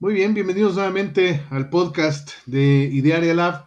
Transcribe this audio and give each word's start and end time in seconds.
Muy 0.00 0.14
bien, 0.14 0.32
bienvenidos 0.32 0.76
nuevamente 0.76 1.42
al 1.50 1.70
podcast 1.70 2.30
de 2.46 2.88
Idearia 2.92 3.34
Lab. 3.34 3.66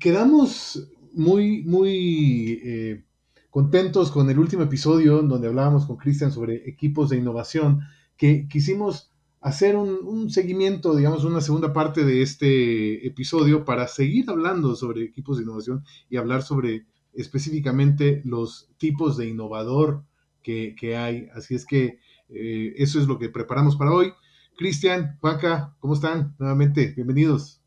Quedamos 0.00 0.90
muy, 1.12 1.64
muy 1.64 2.62
eh, 2.64 3.04
contentos 3.50 4.10
con 4.10 4.30
el 4.30 4.38
último 4.38 4.62
episodio 4.62 5.20
donde 5.20 5.48
hablábamos 5.48 5.84
con 5.84 5.98
Cristian 5.98 6.32
sobre 6.32 6.66
equipos 6.66 7.10
de 7.10 7.18
innovación, 7.18 7.82
que 8.16 8.48
quisimos 8.48 9.12
hacer 9.42 9.76
un, 9.76 10.30
seguimiento, 10.30 10.96
digamos, 10.96 11.24
una 11.24 11.42
segunda 11.42 11.74
parte 11.74 12.06
de 12.06 12.22
este 12.22 13.06
episodio 13.06 13.66
para 13.66 13.86
seguir 13.86 14.30
hablando 14.30 14.76
sobre 14.76 15.04
equipos 15.04 15.36
de 15.36 15.42
innovación 15.42 15.84
y 16.08 16.16
hablar 16.16 16.40
sobre 16.40 16.86
específicamente 17.12 18.22
los 18.24 18.70
tipos 18.78 19.18
de 19.18 19.28
innovador 19.28 20.04
que, 20.42 20.96
hay. 20.96 21.28
Así 21.34 21.54
es 21.54 21.66
que 21.66 21.98
eh, 22.30 22.72
eso 22.78 22.98
es 22.98 23.06
lo 23.06 23.18
que 23.18 23.28
preparamos 23.28 23.76
para 23.76 23.92
hoy. 23.92 24.14
Cristian, 24.58 25.16
Juanca, 25.20 25.76
¿cómo 25.78 25.94
están? 25.94 26.34
Nuevamente, 26.40 26.92
bienvenidos. 26.96 27.60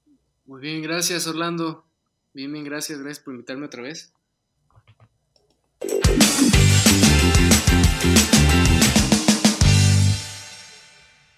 Muy 0.46 0.60
bien, 0.60 0.82
gracias 0.82 1.26
Orlando. 1.26 1.86
Bien, 2.34 2.52
bien, 2.52 2.66
gracias, 2.66 3.00
gracias 3.00 3.24
por 3.24 3.34
invitarme 3.34 3.68
otra 3.68 3.82
vez. 3.82 4.14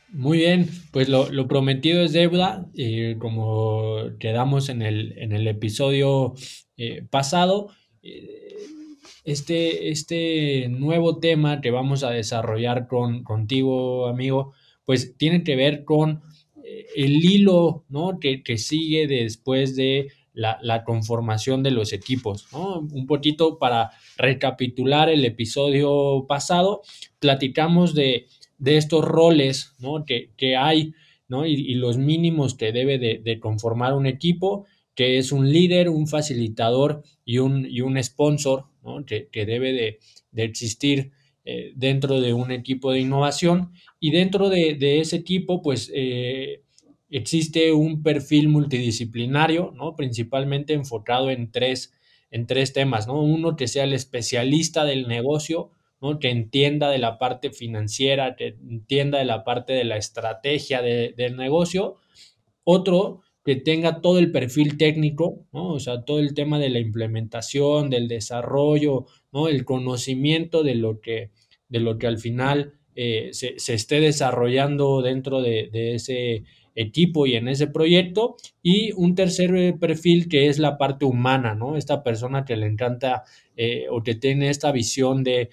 Muy 0.09 0.39
bien, 0.39 0.71
pues 0.91 1.07
lo, 1.07 1.47
prometido 1.47 2.01
es 2.01 2.13
deuda, 2.13 2.65
eh, 2.73 3.17
como 3.19 4.09
quedamos 4.19 4.69
en 4.69 4.81
el, 4.81 5.15
en 5.19 5.33
el 5.33 5.47
episodio 5.47 6.33
eh, 6.77 7.05
pasado. 7.11 7.69
Eh, 8.01 8.57
este, 9.23 9.91
este 9.91 10.67
nuevo 10.69 11.19
tema 11.19 11.61
que 11.61 11.69
vamos 11.69 12.03
a 12.03 12.09
desarrollar 12.09 12.87
con, 12.87 13.23
contigo, 13.23 14.07
amigo, 14.07 14.55
pues 14.85 15.15
tiene 15.17 15.43
que 15.43 15.55
ver 15.55 15.83
con 15.83 16.21
el 16.95 17.23
hilo 17.23 17.85
¿no? 17.89 18.19
que, 18.19 18.43
que 18.43 18.57
sigue 18.57 19.07
después 19.07 19.75
de 19.75 20.07
la, 20.33 20.83
conformación 20.83 21.63
de 21.63 21.71
los 21.71 21.93
equipos. 21.93 22.47
Un 22.51 23.05
poquito 23.07 23.57
para 23.59 23.91
recapitular 24.17 25.09
el 25.09 25.25
episodio 25.25 26.25
pasado, 26.27 26.81
platicamos 27.19 27.93
de, 27.93 28.27
estos 28.65 29.03
roles 29.05 29.75
que, 30.05 30.55
hay 30.55 30.93
y, 31.45 31.75
los 31.75 31.97
mínimos 31.97 32.55
que 32.55 32.71
debe 32.71 32.97
de, 32.97 33.39
conformar 33.39 33.93
un 33.93 34.05
equipo, 34.05 34.65
que 34.95 35.17
es 35.17 35.31
un 35.31 35.51
líder, 35.51 35.89
un 35.89 36.07
facilitador 36.07 37.03
y 37.25 37.39
un, 37.39 37.65
y 37.65 37.81
un 37.81 38.01
sponsor 38.03 38.65
que, 39.05 39.45
debe 39.45 39.73
de, 39.73 40.43
existir 40.43 41.11
eh, 41.45 41.73
dentro 41.75 42.21
de 42.21 42.33
un 42.33 42.51
equipo 42.51 42.91
de 42.91 43.01
innovación. 43.01 43.71
Y 43.99 44.11
dentro 44.11 44.49
de, 44.49 45.01
ese 45.01 45.17
equipo, 45.17 45.61
pues 45.61 45.91
eh, 45.93 46.61
existe 47.09 47.73
un 47.73 48.01
perfil 48.01 48.47
multidisciplinario, 48.47 49.73
¿no? 49.75 49.95
Principalmente 49.95 50.73
enfocado 50.73 51.29
en 51.31 51.51
tres, 51.51 51.93
en 52.31 52.47
tres 52.47 52.71
temas, 52.71 53.07
¿no? 53.07 53.21
Uno 53.21 53.55
que 53.55 53.67
sea 53.67 53.83
el 53.83 53.93
especialista 53.93 54.85
del 54.85 55.07
negocio, 55.07 55.71
¿no? 55.99 56.19
Que 56.19 56.29
entienda 56.29 56.89
de 56.89 56.99
la 56.99 57.17
parte 57.17 57.51
financiera, 57.51 58.35
que 58.37 58.55
entienda 58.69 59.19
de 59.19 59.25
la 59.25 59.43
parte 59.43 59.73
de 59.73 59.83
la 59.83 59.97
estrategia 59.97 60.81
del 60.81 61.35
negocio. 61.35 61.97
Otro 62.63 63.22
que 63.43 63.55
tenga 63.55 64.01
todo 64.01 64.19
el 64.19 64.31
perfil 64.31 64.77
técnico, 64.77 65.45
¿no? 65.51 65.73
O 65.73 65.79
sea, 65.79 66.03
todo 66.03 66.19
el 66.19 66.33
tema 66.33 66.59
de 66.59 66.69
la 66.69 66.79
implementación, 66.79 67.89
del 67.89 68.07
desarrollo, 68.07 69.05
¿no? 69.31 69.47
El 69.47 69.65
conocimiento 69.65 70.63
de 70.63 70.75
lo 70.75 71.01
que, 71.01 71.31
de 71.69 71.79
lo 71.79 71.97
que 71.97 72.07
al 72.07 72.17
final 72.17 72.73
eh, 72.95 73.29
se, 73.33 73.55
esté 73.55 73.99
desarrollando 73.99 75.01
dentro 75.01 75.41
de, 75.41 75.69
de 75.71 75.95
ese 75.95 76.43
equipo 76.75 77.27
y 77.27 77.35
en 77.35 77.47
ese 77.47 77.67
proyecto. 77.67 78.35
Y 78.61 78.91
un 78.93 79.15
tercer 79.15 79.55
eh, 79.55 79.73
perfil 79.73 80.27
que 80.27 80.47
es 80.47 80.59
la 80.59 80.77
parte 80.77 81.05
humana, 81.05 81.55
¿no? 81.55 81.75
Esta 81.75 82.03
persona 82.03 82.45
que 82.45 82.55
le 82.55 82.67
encanta 82.67 83.23
eh, 83.55 83.85
o 83.89 84.03
que 84.03 84.15
tiene 84.15 84.49
esta 84.49 84.71
visión 84.71 85.23
de, 85.23 85.49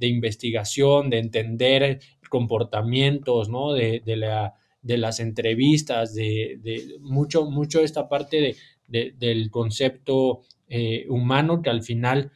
investigación, 0.00 1.10
de 1.10 1.18
entender 1.18 2.00
comportamientos, 2.28 3.48
¿no? 3.48 3.72
De, 3.72 4.02
la, 4.04 4.54
de 4.82 4.98
las 4.98 5.20
entrevistas, 5.20 6.14
de, 6.14 6.58
mucho, 7.00 7.50
mucho 7.50 7.80
esta 7.80 8.08
parte 8.08 8.56
del 8.86 9.50
concepto 9.50 10.40
eh, 10.68 11.06
humano 11.08 11.62
que 11.62 11.70
al 11.70 11.82
final 11.82 12.30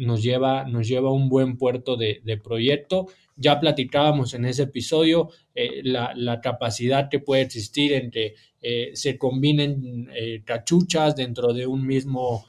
nos, 0.00 0.22
lleva, 0.22 0.64
nos 0.64 0.88
lleva 0.88 1.10
a 1.10 1.12
un 1.12 1.28
buen 1.28 1.56
puerto 1.56 1.96
de, 1.96 2.40
proyecto 2.42 3.06
ya 3.38 3.60
platicábamos 3.60 4.34
en 4.34 4.44
ese 4.44 4.64
episodio 4.64 5.30
eh, 5.54 5.80
la, 5.84 6.40
capacidad 6.42 7.08
que 7.08 7.20
puede 7.20 7.42
existir 7.42 7.92
en 7.92 8.10
que 8.10 8.34
eh, 8.60 8.90
se 8.94 9.16
combinen 9.16 10.08
eh, 10.14 10.42
cachuchas 10.44 11.14
dentro 11.16 11.52
de 11.52 11.66
un 11.66 11.86
mismo 11.86 12.44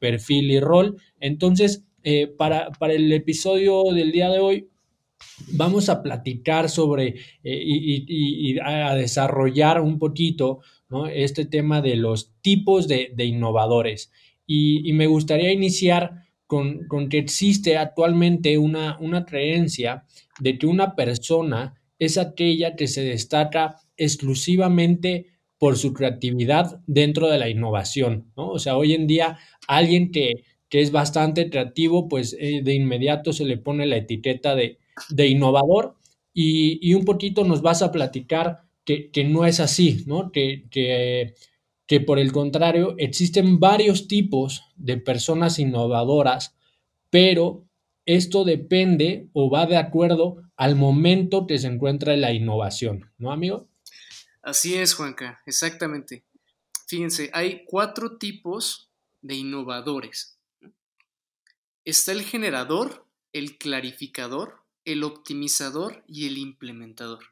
perfil 0.00 0.50
y 0.50 0.60
rol. 0.60 0.98
Entonces, 1.18 1.86
para, 2.36 2.68
para, 2.72 2.92
el 2.92 3.10
episodio 3.10 3.84
del 3.84 4.12
día 4.12 4.28
de 4.28 4.38
hoy, 4.38 4.68
vamos 5.48 5.88
a 5.88 6.02
platicar 6.02 6.68
sobre 6.68 7.16
y, 7.42 8.58
a 8.60 8.94
desarrollar 8.94 9.80
un 9.80 9.98
poquito 9.98 10.60
este 11.12 11.46
tema 11.46 11.80
de 11.80 11.96
los 11.96 12.32
tipos 12.40 12.88
de, 12.88 13.12
innovadores. 13.18 14.12
Y, 14.46 14.92
me 14.92 15.06
gustaría 15.06 15.52
iniciar 15.52 16.24
con, 16.46 16.86
con, 16.86 17.08
que 17.08 17.18
existe 17.18 17.78
actualmente 17.78 18.58
una, 18.58 18.98
una 19.00 19.24
creencia 19.24 20.04
de 20.40 20.58
que 20.58 20.66
una 20.66 20.94
persona 20.94 21.74
es 21.98 22.18
aquella 22.18 22.76
que 22.76 22.88
se 22.88 23.02
destaca 23.02 23.76
exclusivamente 23.96 25.32
por 25.62 25.78
su 25.78 25.92
creatividad 25.92 26.80
dentro 26.88 27.28
de 27.28 27.38
la 27.38 27.48
innovación, 27.48 28.32
¿no? 28.36 28.48
O 28.48 28.58
sea, 28.58 28.76
hoy 28.76 28.94
en 28.94 29.06
día 29.06 29.38
alguien 29.68 30.10
que, 30.10 30.44
es 30.72 30.90
bastante 30.90 31.50
creativo, 31.50 32.08
pues 32.08 32.34
eh, 32.40 32.62
de 32.64 32.74
inmediato 32.74 33.34
se 33.34 33.44
le 33.44 33.58
pone 33.58 33.84
la 33.84 33.98
etiqueta 33.98 34.56
de, 34.56 34.78
innovador 35.16 35.96
y, 36.34 36.94
un 36.94 37.04
poquito 37.04 37.44
nos 37.44 37.62
vas 37.62 37.82
a 37.82 37.92
platicar 37.92 38.64
que, 38.84 39.10
no 39.28 39.46
es 39.46 39.60
así, 39.60 40.04
¿no? 40.06 40.32
Que, 40.32 40.66
que, 40.70 41.34
que 41.86 42.00
por 42.00 42.18
el 42.18 42.32
contrario 42.32 42.94
existen 42.98 43.60
varios 43.60 44.08
tipos 44.08 44.62
de 44.76 44.96
personas 44.96 45.58
innovadoras, 45.58 46.56
pero 47.10 47.66
esto 48.06 48.44
depende 48.44 49.28
o 49.32 49.50
va 49.50 49.66
de 49.66 49.76
acuerdo 49.76 50.42
al 50.56 50.76
momento 50.76 51.46
que 51.46 51.58
se 51.58 51.68
encuentra 51.68 52.16
la 52.16 52.32
innovación, 52.32 53.10
¿no, 53.18 53.32
amigo? 53.32 53.68
Así 54.42 54.74
es, 54.74 54.94
Juanca, 54.94 55.40
exactamente. 55.46 56.24
Fíjense, 56.86 57.30
hay 57.32 57.64
cuatro 57.64 58.18
tipos 58.18 58.90
de 59.20 59.36
innovadores. 59.36 60.38
Está 61.84 62.12
el 62.12 62.22
generador, 62.22 63.06
el 63.32 63.56
clarificador, 63.56 64.61
el 64.84 65.04
optimizador 65.04 66.04
y 66.06 66.26
el 66.26 66.38
implementador. 66.38 67.24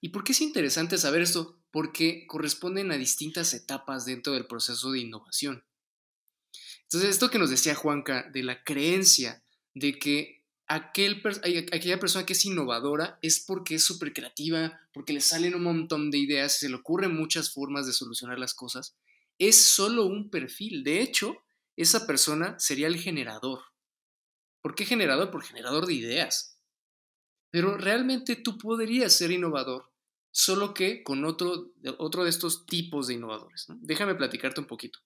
¿Y 0.00 0.10
por 0.10 0.24
qué 0.24 0.32
es 0.32 0.40
interesante 0.40 0.98
saber 0.98 1.22
esto? 1.22 1.58
Porque 1.70 2.26
corresponden 2.26 2.92
a 2.92 2.96
distintas 2.96 3.52
etapas 3.54 4.04
dentro 4.04 4.32
del 4.32 4.46
proceso 4.46 4.92
de 4.92 5.00
innovación. 5.00 5.64
Entonces, 6.84 7.10
esto 7.10 7.30
que 7.30 7.38
nos 7.38 7.50
decía 7.50 7.74
Juanca 7.74 8.30
de 8.32 8.42
la 8.42 8.64
creencia 8.64 9.42
de 9.74 9.98
que 9.98 10.44
aquel, 10.66 11.22
aquella 11.72 11.98
persona 11.98 12.24
que 12.24 12.32
es 12.32 12.44
innovadora 12.44 13.18
es 13.22 13.40
porque 13.40 13.74
es 13.74 13.84
súper 13.84 14.12
creativa, 14.12 14.80
porque 14.92 15.12
le 15.12 15.20
salen 15.20 15.54
un 15.54 15.64
montón 15.64 16.10
de 16.10 16.18
ideas, 16.18 16.58
se 16.58 16.68
le 16.68 16.76
ocurren 16.76 17.14
muchas 17.14 17.52
formas 17.52 17.86
de 17.86 17.92
solucionar 17.92 18.38
las 18.38 18.54
cosas, 18.54 18.94
es 19.38 19.56
solo 19.56 20.04
un 20.04 20.30
perfil. 20.30 20.84
De 20.84 21.00
hecho, 21.00 21.36
esa 21.76 22.06
persona 22.06 22.58
sería 22.58 22.86
el 22.86 22.98
generador. 22.98 23.60
¿Por 24.62 24.74
qué 24.74 24.84
generador? 24.84 25.30
Por 25.30 25.44
generador 25.44 25.86
de 25.86 25.94
ideas. 25.94 26.57
Pero 27.50 27.76
realmente 27.76 28.36
tú 28.36 28.58
podrías 28.58 29.12
ser 29.12 29.30
innovador, 29.30 29.90
solo 30.30 30.74
que 30.74 31.02
con 31.02 31.24
otro, 31.24 31.72
otro 31.98 32.24
de 32.24 32.30
estos 32.30 32.66
tipos 32.66 33.06
de 33.06 33.14
innovadores. 33.14 33.66
Déjame 33.80 34.14
platicarte 34.14 34.60
un 34.60 34.66
poquito. 34.66 34.98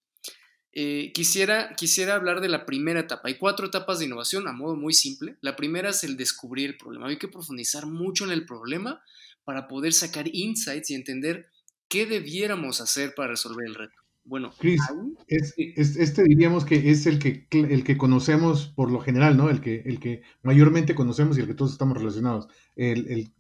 Eh, 0.75 1.13
quisiera, 1.13 1.75
quisiera 1.77 2.15
hablar 2.15 2.41
de 2.41 2.49
la 2.49 2.65
primera 2.65 3.01
etapa. 3.01 3.29
Hay 3.29 3.37
cuatro 3.37 3.67
etapas 3.67 3.99
de 3.99 4.07
innovación 4.07 4.49
a 4.49 4.53
modo 4.53 4.75
muy 4.75 4.95
simple. 4.95 5.37
La 5.43 5.55
primera 5.55 5.91
es 5.91 6.03
el 6.03 6.17
descubrir 6.17 6.71
el 6.71 6.77
problema. 6.79 7.09
Hay 7.09 7.19
que 7.19 7.29
profundizar 7.29 7.87
mucho 7.87 8.25
en 8.25 8.31
el 8.31 8.47
problema 8.47 9.03
para 9.45 9.69
poder 9.69 9.93
sacar 9.93 10.27
insights 10.33 10.91
y 10.91 10.95
entender 10.95 11.51
qué 11.89 12.07
debiéramos 12.07 12.81
hacer 12.81 13.15
para 13.15 13.31
resolver 13.31 13.67
el 13.67 13.75
reto. 13.75 14.02
Bueno, 14.25 14.53
Chris, 14.59 14.81
este 15.27 16.23
diríamos 16.23 16.65
que 16.65 16.91
es 16.91 17.07
el 17.07 17.19
que, 17.19 17.49
el 17.51 17.83
que 17.83 17.97
conocemos 17.97 18.69
por 18.69 18.91
lo 18.91 19.01
general, 19.01 19.37
¿no? 19.37 19.51
El 19.51 19.61
que, 19.61 19.83
el 19.85 19.99
que 19.99 20.23
mayormente 20.43 20.95
conocemos 20.95 21.37
y 21.37 21.41
el 21.41 21.49
que 21.49 21.55
todos 21.55 21.73
estamos 21.73 21.99
relacionados. 21.99 22.47
El, 22.77 23.33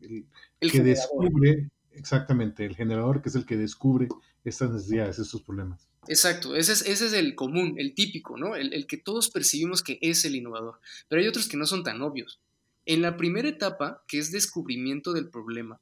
que 0.60 0.80
descubre, 0.80 1.70
exactamente, 1.92 2.64
el 2.64 2.74
generador 2.74 3.22
que 3.22 3.28
es 3.28 3.36
el 3.36 3.46
que 3.46 3.56
descubre 3.56 4.08
estas 4.44 4.70
necesidades, 4.72 5.20
estos 5.20 5.42
problemas. 5.42 5.88
Exacto, 6.08 6.56
ese 6.56 6.72
es, 6.72 6.82
ese 6.82 7.06
es 7.06 7.12
el 7.12 7.36
común, 7.36 7.76
el 7.78 7.94
típico, 7.94 8.36
¿no? 8.36 8.56
El, 8.56 8.72
el, 8.72 8.88
que 8.88 8.96
todos 8.96 9.30
percibimos 9.30 9.84
que 9.84 10.00
es 10.02 10.24
el 10.24 10.34
innovador. 10.34 10.80
Pero 11.08 11.22
hay 11.22 11.28
otros 11.28 11.48
que 11.48 11.56
no 11.56 11.64
son 11.64 11.84
tan 11.84 12.02
obvios. 12.02 12.40
En 12.86 13.02
la 13.02 13.16
primera 13.16 13.48
etapa, 13.48 14.02
que 14.08 14.18
es 14.18 14.32
descubrimiento 14.32 15.12
del 15.12 15.30
problema, 15.30 15.80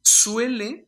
suele 0.00 0.86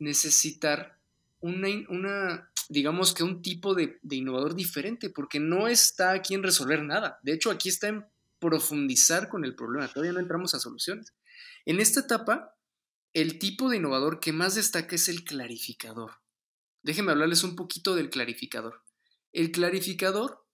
necesitar 0.00 0.97
una, 1.40 2.50
digamos 2.68 3.14
que 3.14 3.22
un 3.22 3.42
tipo 3.42 3.74
de, 3.74 3.98
de, 4.02 4.16
innovador 4.16 4.54
diferente, 4.54 5.10
porque 5.10 5.40
no 5.40 5.68
está 5.68 6.12
aquí 6.12 6.34
en 6.34 6.42
resolver 6.42 6.82
nada. 6.82 7.18
De 7.22 7.32
hecho, 7.32 7.50
aquí 7.50 7.68
está 7.68 7.88
en 7.88 8.04
profundizar 8.38 9.28
con 9.28 9.44
el 9.44 9.54
problema. 9.54 9.88
Todavía 9.88 10.12
no 10.12 10.20
entramos 10.20 10.54
a 10.54 10.60
soluciones. 10.60 11.14
En 11.64 11.80
esta 11.80 12.00
etapa, 12.00 12.56
el 13.12 13.38
tipo 13.38 13.68
de 13.68 13.78
innovador 13.78 14.20
que 14.20 14.32
más 14.32 14.54
destaca 14.54 14.94
es 14.94 15.08
el 15.08 15.24
clarificador. 15.24 16.12
Déjenme 16.82 17.12
hablarles 17.12 17.42
un 17.42 17.56
poquito 17.56 17.94
del 17.94 18.10
clarificador. 18.10 18.82
El 19.32 19.50
clarificador 19.50 20.46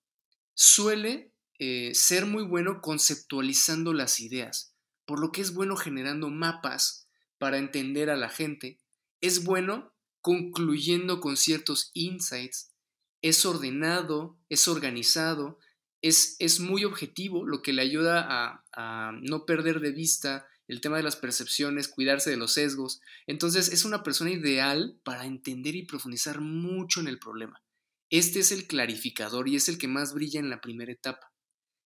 suele 0.55 1.33
eh, 1.59 1.93
ser 1.95 2.27
muy 2.27 2.45
bueno 2.45 2.81
conceptualizando 2.81 3.93
las 3.93 4.21
ideas, 4.21 4.75
por 5.05 5.21
lo 5.21 5.31
que 5.31 5.41
es 5.41 5.55
bueno 5.55 5.77
generando 5.77 6.31
mapas 6.31 7.09
para 7.39 7.59
entender 7.59 8.11
a 8.11 8.17
la 8.17 8.29
gente. 8.29 8.81
Es 9.21 9.45
bueno 9.45 9.94
concluyendo 10.25 11.21
con 11.21 11.37
ciertos 11.37 11.91
insights. 11.93 12.73
Es 13.21 13.45
ordenado, 13.45 14.39
es 14.49 14.69
organizado, 14.69 15.59
es, 16.01 16.37
es 16.39 16.61
muy 16.61 16.87
objetivo, 16.87 17.45
lo 17.45 17.61
que 17.61 17.75
le 17.75 17.83
ayuda 17.83 18.27
a, 18.27 18.65
a 18.73 19.13
no 19.21 19.45
perder 19.45 19.81
de 19.81 19.93
vista 19.93 20.47
el 20.67 20.81
tema 20.81 20.97
de 20.97 21.03
las 21.03 21.17
percepciones, 21.17 21.89
cuidarse 21.89 22.31
de 22.31 22.39
los 22.39 22.55
sesgos. 22.55 23.03
Entonces 23.27 23.69
es 23.69 23.85
una 23.85 24.03
persona 24.03 24.31
ideal 24.31 24.99
para 25.05 25.27
entender 25.27 25.75
y 25.77 25.85
profundizar 25.85 26.41
mucho 26.41 27.01
en 27.01 27.09
el 27.09 27.19
problema. 27.19 27.63
Este 28.09 28.39
es 28.39 28.51
el 28.51 28.67
clarificador 28.67 29.47
y 29.47 29.57
es 29.57 29.69
el 29.69 29.77
que 29.77 29.89
más 29.89 30.15
brilla 30.15 30.41
en 30.41 30.49
la 30.49 30.63
primera 30.63 30.91
etapa. 30.91 31.35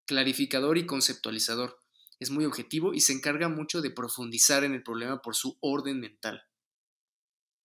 Clarificador 0.06 0.78
y 0.78 0.86
conceptualizador. 0.86 1.82
Es 2.20 2.30
muy 2.30 2.44
objetivo 2.44 2.94
y 2.94 3.00
se 3.00 3.14
encarga 3.14 3.48
mucho 3.48 3.82
de 3.82 3.90
profundizar 3.90 4.62
en 4.62 4.74
el 4.74 4.84
problema 4.84 5.22
por 5.22 5.34
su 5.34 5.58
orden 5.60 5.98
mental. 5.98 6.47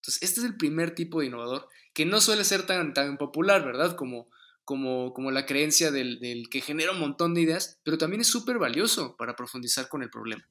Entonces, 0.04 0.24
este 0.24 0.42
es 0.42 0.46
el 0.46 0.58
primer 0.58 0.96
tipo 0.96 1.22
de 1.22 1.28
innovador 1.28 1.70
que 1.94 2.06
no 2.06 2.20
suele 2.20 2.44
ser 2.44 2.66
tan, 2.66 2.94
tan 2.94 3.18
popular, 3.18 3.64
¿verdad? 3.64 3.96
Como, 3.96 4.28
como, 4.66 5.14
como 5.14 5.32
la 5.32 5.46
creencia 5.46 5.92
del, 5.92 6.20
del 6.20 6.50
que 6.50 6.60
genera 6.60 6.92
un 6.92 7.00
montón 7.00 7.34
de 7.34 7.42
ideas, 7.42 7.80
pero 7.84 7.98
también 7.98 8.20
es 8.20 8.28
súper 8.28 8.60
valioso 8.60 9.16
para 9.16 9.38
profundizar 9.38 9.88
con 9.88 10.04
el 10.04 10.10
problema. 10.10 10.44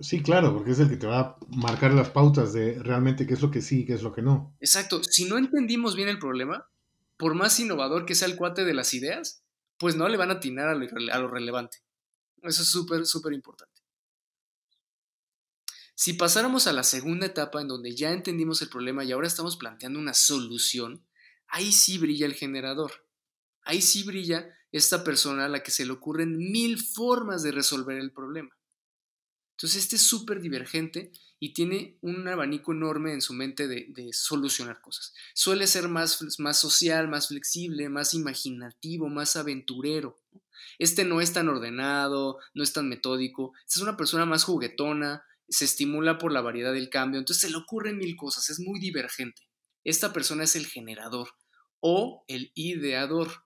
Sí, 0.00 0.24
claro, 0.24 0.52
porque 0.52 0.72
es 0.72 0.80
el 0.80 0.88
que 0.88 0.96
te 0.96 1.06
va 1.06 1.20
a 1.20 1.36
marcar 1.56 1.92
las 1.92 2.10
pautas 2.10 2.52
de 2.52 2.82
realmente 2.82 3.28
qué 3.28 3.34
es 3.34 3.42
lo 3.42 3.52
que 3.52 3.62
sí 3.62 3.82
y 3.82 3.86
qué 3.86 3.94
es 3.94 4.02
lo 4.02 4.12
que 4.12 4.22
no. 4.22 4.56
Exacto. 4.58 5.00
Si 5.04 5.26
no 5.26 5.38
entendimos 5.38 5.94
bien 5.94 6.08
el 6.08 6.18
problema, 6.18 6.68
por 7.16 7.36
más 7.36 7.60
innovador 7.60 8.06
que 8.06 8.16
sea 8.16 8.26
el 8.26 8.34
cuate 8.34 8.64
de 8.64 8.74
las 8.74 8.92
ideas, 8.92 9.44
pues 9.78 9.94
no 9.94 10.08
le 10.08 10.16
van 10.16 10.30
a 10.30 10.34
atinar 10.34 10.68
a 10.68 10.74
lo, 10.74 10.84
a 11.12 11.18
lo 11.20 11.28
relevante. 11.28 11.78
Eso 12.42 12.62
es 12.62 12.68
súper, 12.68 13.06
súper 13.06 13.34
importante. 13.34 13.75
Si 15.98 16.12
pasáramos 16.12 16.66
a 16.66 16.74
la 16.74 16.84
segunda 16.84 17.24
etapa 17.24 17.62
en 17.62 17.68
donde 17.68 17.96
ya 17.96 18.12
entendimos 18.12 18.60
el 18.60 18.68
problema 18.68 19.02
y 19.02 19.12
ahora 19.12 19.26
estamos 19.26 19.56
planteando 19.56 19.98
una 19.98 20.12
solución, 20.12 21.06
ahí 21.48 21.72
sí 21.72 21.96
brilla 21.96 22.26
el 22.26 22.34
generador. 22.34 22.92
Ahí 23.62 23.80
sí 23.80 24.02
brilla 24.02 24.46
esta 24.72 25.02
persona 25.02 25.46
a 25.46 25.48
la 25.48 25.62
que 25.62 25.70
se 25.70 25.86
le 25.86 25.92
ocurren 25.92 26.36
mil 26.36 26.78
formas 26.78 27.42
de 27.42 27.50
resolver 27.50 27.96
el 27.96 28.12
problema. 28.12 28.54
Entonces, 29.52 29.84
este 29.84 29.96
es 29.96 30.02
súper 30.02 30.42
divergente 30.42 31.12
y 31.40 31.54
tiene 31.54 31.96
un 32.02 32.28
abanico 32.28 32.72
enorme 32.72 33.14
en 33.14 33.22
su 33.22 33.32
mente 33.32 33.66
de, 33.66 34.10
solucionar 34.12 34.82
cosas. 34.82 35.14
Suele 35.32 35.66
ser 35.66 35.88
más, 35.88 36.38
más 36.38 36.60
social, 36.60 37.08
más 37.08 37.28
flexible, 37.28 37.88
más 37.88 38.12
imaginativo, 38.12 39.08
más 39.08 39.34
aventurero. 39.36 40.20
Este 40.78 41.06
no 41.06 41.22
es 41.22 41.32
tan 41.32 41.48
ordenado, 41.48 42.38
no 42.52 42.62
es 42.62 42.74
tan 42.74 42.86
metódico. 42.86 43.54
Esta 43.66 43.80
es 43.80 43.82
una 43.82 43.96
persona 43.96 44.26
más 44.26 44.44
juguetona, 44.44 45.24
se 45.48 45.64
estimula 45.64 46.18
por 46.18 46.32
la 46.32 46.40
variedad 46.40 46.72
del 46.72 46.90
cambio, 46.90 47.18
entonces 47.18 47.42
se 47.42 47.50
le 47.50 47.56
ocurren 47.56 47.98
mil 47.98 48.16
cosas, 48.16 48.50
es 48.50 48.60
muy 48.60 48.80
divergente. 48.80 49.42
Esta 49.84 50.12
persona 50.12 50.44
es 50.44 50.56
el 50.56 50.66
generador 50.66 51.28
o 51.80 52.24
el 52.26 52.50
ideador. 52.54 53.44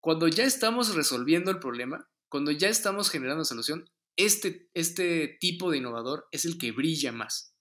Cuando 0.00 0.28
ya 0.28 0.44
estamos 0.44 0.94
resolviendo 0.94 1.50
el 1.50 1.58
problema, 1.58 2.08
cuando 2.28 2.50
ya 2.50 2.68
estamos 2.68 3.10
generando 3.10 3.44
solución, 3.44 3.84
este, 4.16 4.70
este 4.74 5.36
tipo 5.40 5.70
de 5.70 5.78
innovador 5.78 6.26
es 6.32 6.44
el 6.44 6.58
que 6.58 6.72
brilla 6.72 7.12
más. 7.12 7.54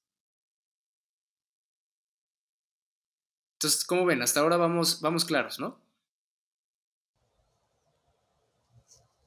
Entonces, 3.56 3.86
como 3.86 4.06
ven, 4.06 4.22
hasta 4.22 4.40
ahora 4.40 4.58
vamos, 4.58 5.02
vamos 5.02 5.24
claros, 5.24 5.60
¿no? 5.60 5.80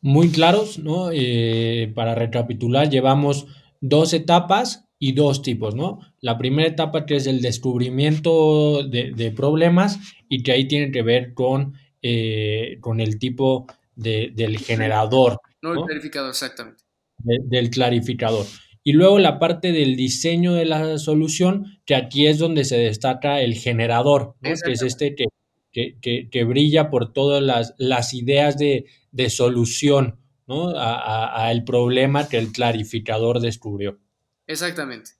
Muy 0.00 0.31
claros, 0.32 0.79
¿no? 0.79 1.11
Eh, 1.12 1.93
para 1.94 2.15
recapitular, 2.15 2.91
llevamos 2.91 3.47
dos 3.87 4.15
etapas 4.15 4.89
y 4.99 5.13
dos 5.13 5.43
tipos, 5.43 5.75
¿no? 5.75 6.01
La 6.21 6.39
primera 6.39 6.69
etapa 6.69 7.05
que 7.05 7.17
es 7.17 7.27
el 7.27 7.43
descubrimiento 7.43 8.83
de, 8.83 9.33
problemas 9.37 9.99
y 10.29 10.43
que 10.43 10.53
ahí 10.53 10.67
tiene 10.67 10.91
que 10.91 11.03
ver 11.03 11.35
con, 11.35 11.75
eh, 12.01 12.79
con 12.81 13.01
el 13.01 13.19
tipo 13.19 13.67
del 13.95 14.59
generador. 14.59 15.39
No, 15.61 15.75
el 15.75 15.85
verificador, 15.87 16.31
exactamente 16.31 16.85
del 17.25 17.71
clarificador. 17.71 18.47
Y 18.83 18.93
luego 18.93 19.19
la 19.19 19.39
parte 19.39 19.73
del 19.73 19.97
diseño 19.97 20.53
de 20.53 20.67
la 20.67 20.99
solución, 20.99 21.79
que 21.87 21.95
aquí 21.95 22.27
es 22.27 22.39
donde 22.39 22.65
se 22.65 22.77
destaca 22.77 23.41
el 23.41 23.55
generador, 23.55 24.35
que 24.43 24.53
es 24.53 24.83
este 24.83 25.15
que, 25.15 26.29
que, 26.31 26.45
brilla 26.45 26.91
por 26.91 27.13
todas 27.13 27.43
las, 27.43 27.75
las 27.79 28.13
ideas 28.13 28.59
de, 28.59 28.87
de 29.11 29.31
solución 29.31 30.21
¿no? 30.46 30.70
al 30.76 31.64
problema 31.64 32.29
que 32.29 32.38
el 32.38 32.52
clarificador 32.52 33.41
descubrió. 33.41 33.99
Exactamente. 34.46 35.12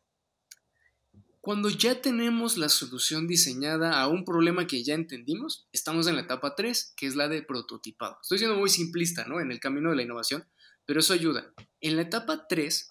Cuando 1.45 1.69
ya 1.69 2.01
tenemos 2.01 2.57
la 2.57 2.71
solución 2.71 3.27
diseñada 3.27 4.01
a 4.01 4.09
un 4.09 4.25
problema 4.25 4.67
que 4.67 4.83
ya 4.83 4.95
entendimos, 4.95 5.69
estamos 5.73 6.07
en 6.07 6.17
la 6.17 6.23
etapa 6.23 6.55
3, 6.55 6.95
que 6.97 7.07
es 7.07 7.17
la 7.17 7.29
de 7.29 7.43
prototipado. 7.43 8.17
Estoy 8.23 8.39
siendo 8.39 8.57
muy 8.57 8.71
simplista, 8.71 9.27
¿no? 9.27 9.41
En 9.41 9.53
el 9.53 9.61
camino 9.61 9.91
de 9.91 9.97
la 9.97 10.03
innovación, 10.03 10.47
pero 10.87 11.01
eso 11.01 11.13
ayuda. 11.13 11.53
En 11.83 11.97
la 11.97 12.03
etapa 12.03 12.47
3 12.49 12.89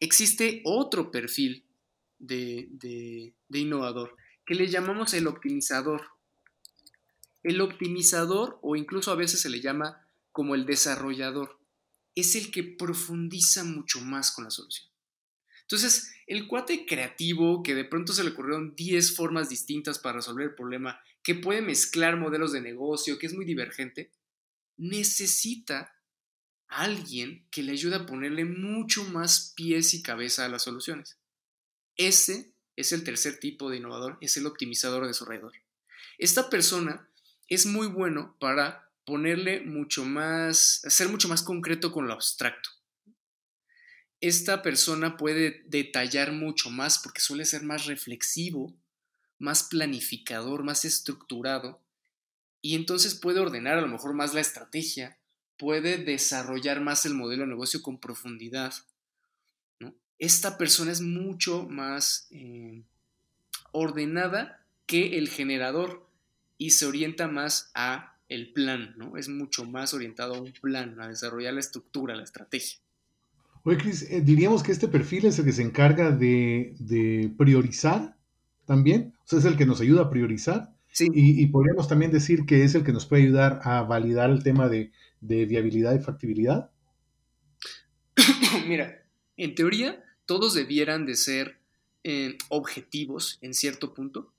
existe 0.00 0.62
otro 0.64 1.10
perfil 1.10 1.66
de, 2.18 3.34
innovador 3.50 4.16
que 4.46 4.54
le 4.54 4.66
llamamos 4.66 5.12
el 5.12 5.26
optimizador. 5.26 6.00
El 7.42 7.60
optimizador, 7.60 8.58
o 8.62 8.76
incluso 8.76 9.12
a 9.12 9.16
veces 9.16 9.40
se 9.40 9.50
le 9.50 9.60
llama 9.60 10.08
como 10.32 10.54
el 10.54 10.64
desarrollador, 10.64 11.59
es 12.14 12.34
el 12.34 12.50
que 12.50 12.62
profundiza 12.62 13.64
mucho 13.64 14.00
más 14.00 14.32
con 14.32 14.44
la 14.44 14.50
solución. 14.50 14.88
Entonces, 15.62 16.12
el 16.26 16.48
cuate 16.48 16.84
creativo 16.84 17.62
que 17.62 17.74
de 17.74 17.84
pronto 17.84 18.12
se 18.12 18.24
le 18.24 18.30
ocurrieron 18.30 18.74
10 18.74 19.14
formas 19.14 19.48
distintas 19.48 19.98
para 19.98 20.16
resolver 20.16 20.46
el 20.46 20.54
problema, 20.54 21.00
que 21.22 21.34
puede 21.34 21.62
mezclar 21.62 22.16
modelos 22.16 22.52
de 22.52 22.60
negocio, 22.60 23.18
que 23.18 23.26
es 23.26 23.34
muy 23.34 23.44
divergente, 23.44 24.10
necesita 24.76 25.94
alguien 26.66 27.46
que 27.50 27.62
le 27.62 27.72
ayude 27.72 27.96
a 27.96 28.06
ponerle 28.06 28.44
mucho 28.44 29.04
más 29.04 29.52
pies 29.56 29.92
y 29.94 30.02
cabeza 30.02 30.44
a 30.44 30.48
las 30.48 30.62
soluciones. 30.62 31.18
Ese 31.96 32.54
es 32.76 32.92
el 32.92 33.04
tercer 33.04 33.38
tipo 33.38 33.70
de 33.70 33.76
innovador, 33.76 34.18
es 34.20 34.36
el 34.36 34.46
optimizador 34.46 35.06
de 35.06 35.14
su 35.14 35.24
alrededor. 35.24 35.52
Esta 36.18 36.48
persona 36.48 37.08
es 37.48 37.66
muy 37.66 37.88
bueno 37.88 38.36
para 38.40 38.89
ponerle 39.10 39.60
mucho 39.62 40.04
más, 40.04 40.82
ser 40.86 41.08
mucho 41.08 41.26
más 41.26 41.42
concreto 41.42 41.90
con 41.90 42.06
lo 42.06 42.12
abstracto. 42.12 42.70
Esta 44.20 44.62
persona 44.62 45.16
puede 45.16 45.64
detallar 45.66 46.30
mucho 46.30 46.70
más 46.70 47.00
porque 47.00 47.20
suele 47.20 47.44
ser 47.44 47.64
más 47.64 47.86
reflexivo, 47.86 48.72
más 49.40 49.64
planificador, 49.64 50.62
más 50.62 50.84
estructurado 50.84 51.80
y 52.62 52.76
entonces 52.76 53.16
puede 53.16 53.40
ordenar 53.40 53.78
a 53.78 53.80
lo 53.80 53.88
mejor 53.88 54.14
más 54.14 54.32
la 54.32 54.42
estrategia, 54.42 55.18
puede 55.56 55.98
desarrollar 55.98 56.80
más 56.80 57.04
el 57.04 57.14
modelo 57.14 57.42
de 57.42 57.48
negocio 57.48 57.82
con 57.82 57.98
profundidad. 57.98 58.74
Esta 60.20 60.56
persona 60.56 60.92
es 60.92 61.00
mucho 61.00 61.66
más 61.66 62.28
eh, 62.30 62.84
ordenada 63.72 64.64
que 64.86 65.18
el 65.18 65.28
generador. 65.28 66.08
y 66.58 66.70
se 66.70 66.84
orienta 66.84 67.26
más 67.26 67.72
a 67.74 68.19
el 68.30 68.52
plan, 68.52 68.94
¿no? 68.96 69.16
Es 69.16 69.28
mucho 69.28 69.64
más 69.66 69.92
orientado 69.92 70.36
a 70.36 70.40
un 70.40 70.52
plan, 70.52 70.98
a 71.00 71.08
desarrollar 71.08 71.52
la 71.52 71.60
estructura, 71.60 72.14
la 72.14 72.22
estrategia. 72.22 72.78
Oye, 73.64 73.76
Cris, 73.76 74.02
eh, 74.08 74.22
diríamos 74.22 74.62
que 74.62 74.72
este 74.72 74.88
perfil 74.88 75.26
es 75.26 75.38
el 75.38 75.44
que 75.44 75.52
se 75.52 75.62
encarga 75.62 76.12
de, 76.12 77.34
priorizar 77.36 78.16
también, 78.64 79.14
o 79.24 79.26
sea, 79.26 79.40
es 79.40 79.44
el 79.44 79.56
que 79.56 79.66
nos 79.66 79.80
ayuda 79.80 80.02
a 80.02 80.10
priorizar. 80.10 80.72
Sí. 80.92 81.08
Y, 81.12 81.46
podríamos 81.48 81.86
también 81.86 82.10
decir 82.10 82.46
que 82.46 82.64
es 82.64 82.74
el 82.74 82.82
que 82.82 82.92
nos 82.92 83.06
puede 83.06 83.22
ayudar 83.22 83.60
a 83.62 83.82
validar 83.82 84.30
el 84.30 84.42
tema 84.42 84.68
de, 84.68 84.92
viabilidad 85.20 85.94
y 85.94 86.02
factibilidad. 86.02 86.70
Mira, 88.66 89.04
en 89.36 89.54
teoría, 89.54 90.02
todos 90.24 90.54
debieran 90.54 91.04
de 91.04 91.16
ser 91.16 91.58
eh, 92.04 92.38
objetivos 92.48 93.38
en 93.40 93.54
cierto 93.54 93.92
punto, 93.92 94.32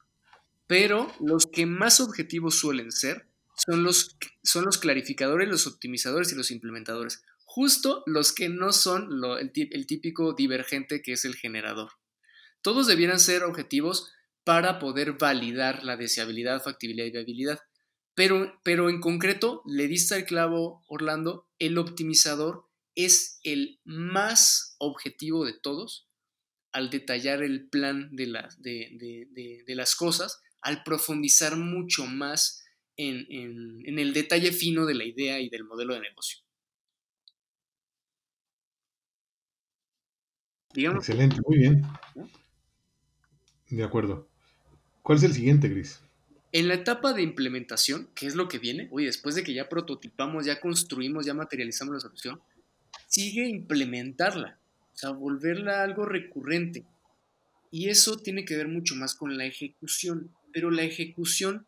pero 0.67 1.11
los 1.19 1.45
que 1.45 1.65
más 1.65 2.01
objetivos 2.01 2.55
suelen 2.55 2.91
ser 2.91 3.30
son 3.65 3.83
los, 3.83 4.17
son 4.43 4.65
los 4.65 4.77
clarificadores, 4.77 5.47
los 5.47 5.67
optimizadores 5.67 6.31
y 6.31 6.35
los 6.35 6.51
implementadores. 6.51 7.23
Justo 7.45 8.03
los 8.05 8.33
que 8.33 8.49
no 8.49 8.71
son 8.71 9.09
el, 9.39 9.85
típico 9.85 10.33
divergente 10.33 11.01
que 11.01 11.13
es 11.13 11.25
el 11.25 11.35
generador. 11.35 11.91
Todos 12.61 12.87
debieran 12.87 13.19
ser 13.19 13.43
objetivos 13.43 14.11
para 14.43 14.79
poder 14.79 15.13
validar 15.13 15.83
la 15.83 15.97
deseabilidad, 15.97 16.63
factibilidad 16.63 17.05
y 17.07 17.11
viabilidad. 17.11 17.59
Pero, 18.15 18.59
pero 18.63 18.89
en 18.89 18.99
concreto, 18.99 19.61
le 19.65 19.87
diste 19.87 20.15
al 20.15 20.25
clavo, 20.25 20.83
Orlando, 20.87 21.47
el 21.59 21.77
optimizador 21.77 22.65
es 22.95 23.39
el 23.43 23.79
más 23.83 24.75
objetivo 24.79 25.45
de 25.45 25.53
todos 25.53 26.07
al 26.71 26.89
detallar 26.89 27.43
el 27.43 27.69
plan 27.69 28.09
de, 28.11 28.27
de 28.57 29.75
las 29.75 29.95
cosas, 29.95 30.41
al 30.61 30.83
profundizar 30.83 31.57
mucho 31.57 32.05
más 32.05 32.63
en, 32.97 33.99
el 33.99 34.13
detalle 34.13 34.51
fino 34.51 34.85
de 34.85 34.95
la 34.95 35.03
idea 35.03 35.39
y 35.39 35.49
del 35.49 35.63
modelo 35.63 35.93
de 35.93 36.01
negocio. 36.01 36.39
Excelente, 40.73 41.37
muy 41.45 41.57
bien. 41.57 41.81
De 43.69 43.83
acuerdo. 43.83 44.27
¿Cuál 45.01 45.17
es 45.17 45.23
el 45.23 45.33
siguiente, 45.33 45.67
Gris? 45.67 46.01
En 46.53 46.67
la 46.67 46.75
etapa 46.75 47.13
de 47.13 47.21
implementación, 47.21 48.09
que 48.13 48.27
es 48.27 48.35
lo 48.35 48.47
que 48.47 48.59
viene, 48.59 48.87
oye, 48.91 49.05
después 49.05 49.35
de 49.35 49.43
que 49.43 49.53
ya 49.53 49.69
prototipamos, 49.69 50.45
ya 50.45 50.59
construimos, 50.59 51.25
ya 51.25 51.33
materializamos 51.33 51.93
la 51.93 51.99
solución, 52.01 52.41
sigue 53.07 53.47
implementarla, 53.47 54.59
o 54.93 54.97
sea, 54.97 55.11
volverla 55.11 55.83
algo 55.83 56.05
recurrente. 56.05 56.85
Y 57.71 57.87
eso 57.87 58.17
tiene 58.17 58.43
que 58.43 58.57
ver 58.57 58.67
mucho 58.67 58.95
más 58.95 59.15
con 59.15 59.37
la 59.37 59.45
ejecución, 59.45 60.35
pero 60.51 60.71
la 60.71 60.83
ejecución 60.83 61.65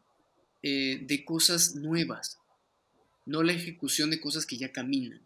eh, 0.63 1.03
de 1.05 1.25
cosas 1.25 1.75
nuevas, 1.75 2.39
no 3.25 3.43
la 3.43 3.53
ejecución 3.53 4.09
de 4.09 4.19
cosas 4.19 4.45
que 4.45 4.57
ya 4.57 4.71
caminan. 4.71 5.21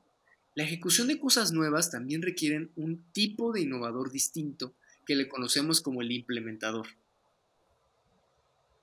La 0.56 0.64
ejecución 0.64 1.08
de 1.08 1.20
cosas 1.20 1.52
nuevas 1.52 1.92
también 1.92 2.22
requieren 2.22 2.72
un 2.76 3.04
tipo 3.14 3.54
de 3.54 3.62
innovador 3.62 4.12
distinto 4.12 4.74
que 5.06 5.16
le 5.16 5.30
conocemos 5.30 5.82
como 5.82 6.02
el 6.02 6.12
implementador. 6.12 6.88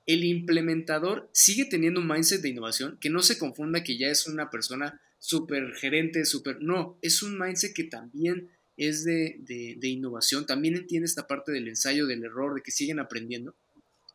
El 0.06 0.24
implementador 0.24 1.28
sigue 1.32 1.64
teniendo 1.64 2.00
un 2.00 2.08
mindset 2.08 2.40
de 2.42 2.50
innovación, 2.50 2.98
que 3.00 3.10
no 3.10 3.22
se 3.22 3.38
confunda 3.38 3.82
que 3.82 3.98
ya 3.98 4.08
es 4.08 4.26
una 4.26 4.50
persona 4.50 5.00
súper 5.18 5.74
gerente, 5.74 6.24
súper... 6.24 6.60
No, 6.60 6.98
es 7.02 7.22
un 7.22 7.38
mindset 7.38 7.74
que 7.74 7.84
también 7.84 8.50
es 8.76 9.04
de, 9.04 9.38
de, 9.40 9.88
innovación, 9.88 10.46
también 10.46 10.76
entiende 10.76 11.06
esta 11.06 11.26
parte 11.26 11.52
del 11.52 11.68
ensayo, 11.68 12.06
del 12.06 12.24
error, 12.24 12.54
de 12.54 12.60
que 12.60 12.70
siguen 12.70 12.98
aprendiendo, 12.98 13.54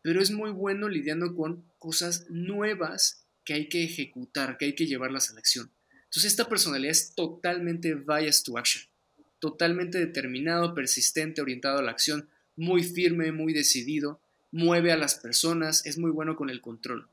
pero 0.02 0.22
es 0.22 0.32
muy 0.32 0.52
bueno 0.52 0.90
lidiando 0.90 1.36
con 1.36 1.64
cosas 1.78 2.26
nuevas 2.30 3.26
que 3.44 3.54
hay 3.54 3.70
que 3.70 3.84
ejecutar, 3.84 4.58
que 4.58 4.66
hay 4.66 4.76
que 4.76 4.86
llevarlas 4.86 5.30
a 5.30 5.34
la 5.34 5.40
acción. 5.40 5.72
Entonces 6.06 6.32
esta 6.32 6.50
personalidad 6.50 6.92
es 6.92 7.14
totalmente 7.16 7.96
bias 7.96 8.44
to 8.44 8.58
action, 8.58 8.84
totalmente 9.40 9.98
determinado, 10.00 10.74
persistente, 10.74 11.42
orientado 11.42 11.80
a 11.80 11.84
la 11.84 11.92
acción, 11.92 12.30
muy 12.56 12.84
firme, 12.84 13.32
muy 13.32 13.54
decidido, 13.54 14.20
mueve 14.52 14.92
a 14.92 14.98
las 14.98 15.16
personas, 15.16 15.86
es 15.86 15.98
muy 15.98 16.12
bueno 16.12 16.36
con 16.36 16.50
el 16.50 16.62
control. 16.62 17.08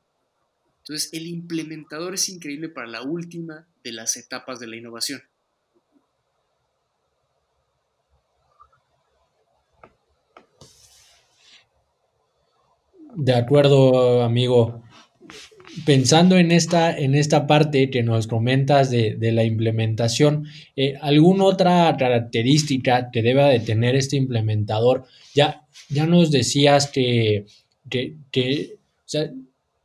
Entonces 0.79 1.09
el 1.13 1.27
implementador 1.27 2.13
es 2.13 2.29
increíble 2.29 2.69
para 2.69 2.87
la 2.87 3.01
última 3.01 3.67
de 3.83 3.91
las 3.91 4.17
etapas 4.17 4.59
de 4.59 4.67
la 4.67 4.77
innovación. 4.77 5.21
De 13.19 13.33
acuerdo, 13.33 14.21
amigo. 14.21 14.83
Pensando 15.87 16.37
en 16.37 16.51
esta, 16.51 16.95
en 16.95 17.15
esta 17.15 17.47
parte 17.47 17.89
que 17.89 18.03
nos 18.03 18.27
comentas 18.27 18.91
de, 18.91 19.17
la 19.31 19.43
implementación, 19.43 20.45
eh, 20.75 20.93
¿alguna 21.01 21.45
otra 21.45 21.95
característica 21.97 23.09
que 23.11 23.23
deba 23.23 23.49
de 23.49 23.59
tener 23.59 23.95
este 23.95 24.17
implementador? 24.17 25.05
Ya, 25.33 25.65
ya 25.89 26.05
nos 26.05 26.29
decías 26.29 26.91
que, 26.91 27.45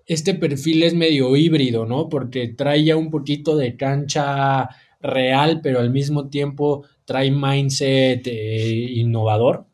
este 0.06 0.34
perfil 0.34 0.82
es 0.82 0.92
medio 0.92 1.34
híbrido, 1.34 1.86
¿no? 1.86 2.10
Porque 2.10 2.48
trae 2.48 2.84
ya 2.84 2.96
un 2.96 3.10
poquito 3.10 3.56
de 3.56 3.76
cancha 3.78 4.68
real, 5.00 5.60
pero 5.62 5.80
al 5.80 5.90
mismo 5.90 6.28
tiempo 6.28 6.84
trae 7.06 7.30
mindset 7.30 8.26
eh, 8.26 8.90
innovador. 8.94 9.71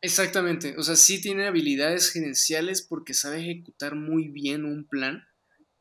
Exactamente, 0.00 0.76
o 0.78 0.82
sea, 0.84 0.94
sí 0.94 1.20
tiene 1.20 1.46
habilidades 1.46 2.12
gerenciales 2.12 2.82
porque 2.82 3.14
sabe 3.14 3.40
ejecutar 3.40 3.96
muy 3.96 4.28
bien 4.28 4.64
un 4.64 4.86
plan, 4.86 5.24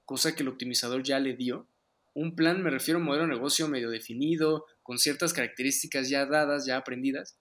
cosa 0.05 0.33
que 0.33 0.41
el 0.41 0.49
optimizador 0.49 1.03
ya 1.03 1.19
le 1.19 1.35
dio. 1.35 1.69
Un 2.15 2.35
plan, 2.35 2.63
me 2.63 2.71
refiero 2.71 2.97
a 2.97 3.01
un 3.01 3.05
modelo 3.05 3.27
de 3.27 3.33
negocio 3.35 3.67
medio 3.67 3.91
definido, 3.91 4.65
con 4.81 4.97
ciertas 4.97 5.33
características 5.33 6.09
ya 6.09 6.25
dadas, 6.25 6.65
ya 6.65 6.77
aprendidas. 6.77 7.37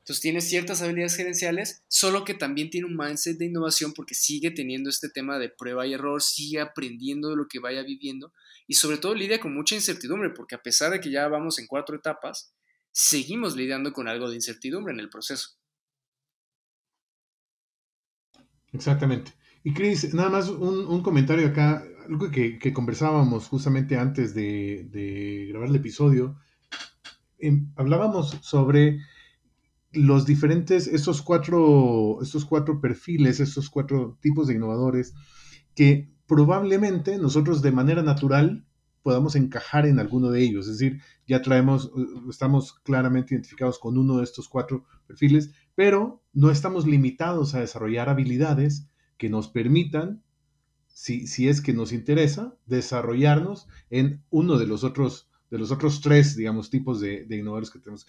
Entonces 0.00 0.20
tiene 0.20 0.42
ciertas 0.42 0.82
habilidades 0.82 1.16
gerenciales, 1.16 1.82
solo 1.88 2.24
que 2.24 2.34
también 2.34 2.68
tiene 2.68 2.88
un 2.88 2.96
mindset 2.96 3.38
de 3.38 3.46
innovación 3.46 3.94
porque 3.94 4.14
sigue 4.14 4.50
teniendo 4.50 4.90
este 4.90 5.08
tema 5.08 5.38
de 5.38 5.48
prueba 5.48 5.86
y 5.86 5.94
error, 5.94 6.20
sigue 6.20 6.60
aprendiendo 6.60 7.30
de 7.30 7.36
lo 7.36 7.46
que 7.48 7.60
vaya 7.60 7.82
viviendo 7.84 8.34
y 8.66 8.74
sobre 8.74 8.98
todo 8.98 9.14
lidia 9.14 9.40
con 9.40 9.54
mucha 9.54 9.76
incertidumbre 9.76 10.30
porque 10.30 10.56
a 10.56 10.62
pesar 10.62 10.90
de 10.92 11.00
que 11.00 11.10
ya 11.10 11.28
vamos 11.28 11.58
en 11.58 11.66
cuatro 11.68 11.96
etapas, 11.96 12.52
seguimos 12.90 13.56
lidiando 13.56 13.92
con 13.92 14.08
algo 14.08 14.28
de 14.28 14.36
incertidumbre 14.36 14.92
en 14.92 15.00
el 15.00 15.08
proceso. 15.08 15.61
Exactamente. 18.72 19.32
Y 19.64 19.74
Chris, 19.74 20.12
nada 20.14 20.30
más 20.30 20.48
un, 20.48 21.02
comentario 21.02 21.46
acá, 21.46 21.84
algo 22.08 22.30
que, 22.30 22.72
conversábamos 22.72 23.46
justamente 23.48 23.96
antes 23.96 24.34
de, 24.34 25.46
grabar 25.50 25.68
el 25.68 25.76
episodio. 25.76 26.36
Em, 27.38 27.72
hablábamos 27.76 28.38
sobre 28.42 29.00
los 29.92 30.26
diferentes, 30.26 30.86
estos 30.86 31.22
cuatro, 31.22 32.18
estos 32.22 32.44
cuatro 32.44 32.80
perfiles, 32.80 33.40
estos 33.40 33.68
cuatro 33.68 34.18
tipos 34.20 34.48
de 34.48 34.54
innovadores, 34.54 35.14
que 35.74 36.10
probablemente 36.26 37.18
nosotros 37.18 37.62
de 37.62 37.72
manera 37.72 38.02
natural 38.02 38.64
podamos 39.02 39.36
encajar 39.36 39.86
en 39.86 39.98
alguno 39.98 40.30
de 40.30 40.42
ellos. 40.42 40.66
Es 40.66 40.78
decir, 40.78 41.00
ya 41.26 41.42
traemos, 41.42 41.90
estamos 42.28 42.72
claramente 42.84 43.34
identificados 43.34 43.78
con 43.78 43.98
uno 43.98 44.18
de 44.18 44.24
estos 44.24 44.48
cuatro 44.48 44.84
perfiles, 45.06 45.52
pero 45.74 46.22
no 46.32 46.50
estamos 46.50 46.86
limitados 46.86 47.54
a 47.54 47.60
desarrollar 47.60 48.08
habilidades 48.08 48.88
que 49.16 49.28
nos 49.28 49.48
permitan, 49.48 50.22
si, 50.88 51.26
si 51.26 51.48
es 51.48 51.60
que 51.60 51.72
nos 51.72 51.92
interesa, 51.92 52.56
desarrollarnos 52.66 53.68
en 53.90 54.22
uno 54.30 54.58
de 54.58 54.66
los 54.66 54.84
otros, 54.84 55.30
de 55.50 55.58
los 55.58 55.70
otros 55.70 56.00
tres, 56.00 56.36
digamos, 56.36 56.70
tipos 56.70 57.00
de, 57.00 57.26
innovadores 57.30 57.70
que 57.70 57.78
tenemos. 57.78 58.06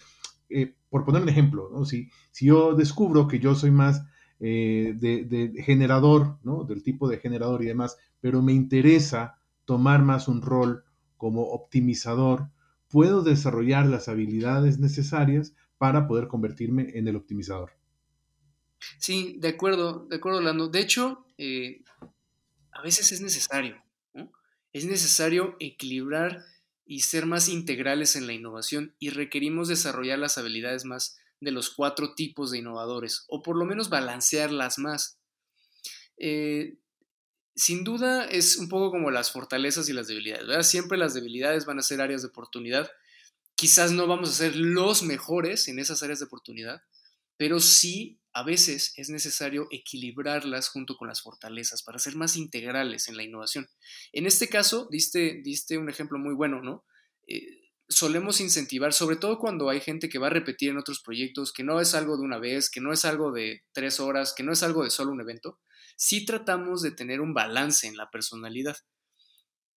Eh, 0.50 0.74
por 0.90 1.04
poner 1.04 1.22
un 1.22 1.28
ejemplo, 1.28 1.70
¿no? 1.72 1.84
si, 1.84 2.10
si 2.30 2.46
yo 2.46 2.74
descubro 2.74 3.26
que 3.26 3.38
yo 3.38 3.54
soy 3.54 3.70
más 3.70 4.04
eh, 4.40 4.94
de, 4.98 5.24
de, 5.24 5.62
generador, 5.62 6.38
¿no? 6.42 6.64
del 6.64 6.82
tipo 6.82 7.08
de 7.08 7.18
generador 7.18 7.62
y 7.62 7.66
demás, 7.66 7.96
pero 8.20 8.42
me 8.42 8.52
interesa 8.52 9.38
tomar 9.64 10.02
más 10.02 10.28
un 10.28 10.42
rol 10.42 10.84
como 11.16 11.42
optimizador, 11.42 12.50
puedo 12.88 13.22
desarrollar 13.22 13.86
las 13.86 14.08
habilidades 14.08 14.78
necesarias 14.78 15.54
para 15.78 16.06
poder 16.06 16.28
convertirme 16.28 16.90
en 16.94 17.08
el 17.08 17.16
optimizador. 17.16 17.72
Sí, 18.98 19.36
de 19.38 19.48
acuerdo, 19.48 20.06
de 20.08 20.16
acuerdo, 20.16 20.40
Lando. 20.40 20.68
De 20.68 20.80
hecho, 20.80 21.26
eh, 21.38 21.82
a 22.72 22.82
veces 22.82 23.12
es 23.12 23.20
necesario, 23.20 23.82
Es 24.72 24.84
necesario 24.86 25.56
equilibrar 25.60 26.42
y 26.84 27.00
ser 27.00 27.26
más 27.26 27.48
integrales 27.48 28.16
en 28.16 28.26
la 28.26 28.32
innovación 28.32 28.94
y 28.98 29.10
requerimos 29.10 29.68
desarrollar 29.68 30.18
las 30.18 30.36
habilidades 30.36 30.84
más 30.84 31.16
de 31.40 31.52
los 31.52 31.70
cuatro 31.70 32.14
tipos 32.14 32.50
de 32.50 32.58
innovadores, 32.58 33.24
o 33.28 33.42
por 33.42 33.56
lo 33.56 33.64
menos 33.64 33.88
balancearlas 33.88 34.78
más. 34.78 35.18
Eh, 36.16 36.78
sin 37.54 37.84
duda 37.84 38.24
es 38.24 38.56
un 38.56 38.68
poco 38.68 38.90
como 38.90 39.10
las 39.10 39.30
fortalezas 39.30 39.88
y 39.88 39.92
las 39.92 40.08
debilidades, 40.08 40.46
¿verdad? 40.46 40.62
Siempre 40.62 40.98
las 40.98 41.14
debilidades 41.14 41.66
van 41.66 41.78
a 41.78 41.82
ser 41.82 42.00
áreas 42.00 42.22
de 42.22 42.28
oportunidad. 42.28 42.90
Quizás 43.56 43.92
no 43.92 44.06
vamos 44.06 44.30
a 44.30 44.34
ser 44.34 44.56
los 44.56 45.02
mejores 45.02 45.68
en 45.68 45.78
esas 45.78 46.02
áreas 46.02 46.18
de 46.18 46.26
oportunidad, 46.26 46.82
pero 47.36 47.60
sí 47.60 48.20
a 48.32 48.42
veces 48.42 48.92
es 48.96 49.10
necesario 49.10 49.68
equilibrarlas 49.70 50.68
junto 50.68 50.96
con 50.96 51.08
las 51.08 51.22
fortalezas 51.22 51.82
para 51.82 52.00
ser 52.00 52.16
más 52.16 52.36
integrales 52.36 53.08
en 53.08 53.16
la 53.16 53.22
innovación. 53.22 53.68
En 54.12 54.26
este 54.26 54.48
caso, 54.48 54.88
diste, 54.90 55.40
diste 55.44 55.78
un 55.78 55.88
ejemplo 55.88 56.18
muy 56.18 56.34
bueno, 56.34 56.60
¿no? 56.60 56.84
Eh, 57.28 57.64
solemos 57.88 58.40
incentivar, 58.40 58.92
sobre 58.92 59.16
todo 59.16 59.38
cuando 59.38 59.68
hay 59.68 59.80
gente 59.80 60.08
que 60.08 60.18
va 60.18 60.26
a 60.28 60.30
repetir 60.30 60.70
en 60.70 60.78
otros 60.78 61.00
proyectos, 61.00 61.52
que 61.52 61.62
no 61.62 61.80
es 61.80 61.94
algo 61.94 62.16
de 62.16 62.24
una 62.24 62.38
vez, 62.38 62.70
que 62.70 62.80
no 62.80 62.92
es 62.92 63.04
algo 63.04 63.30
de 63.30 63.62
tres 63.72 64.00
horas, 64.00 64.34
que 64.36 64.42
no 64.42 64.52
es 64.52 64.62
algo 64.62 64.82
de 64.82 64.90
solo 64.90 65.12
un 65.12 65.20
evento, 65.20 65.60
sí 65.96 66.24
tratamos 66.24 66.82
de 66.82 66.90
tener 66.90 67.20
un 67.20 67.34
balance 67.34 67.86
en 67.86 67.96
la 67.96 68.10
personalidad. 68.10 68.76